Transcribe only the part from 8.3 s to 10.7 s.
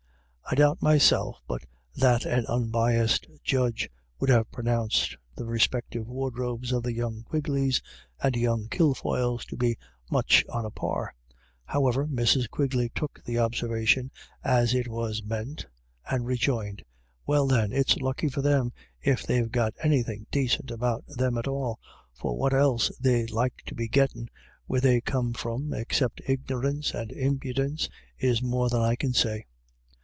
young Kilfoyles to be' !\A 5ft ioo IRISH IDYLLS. iftuch on a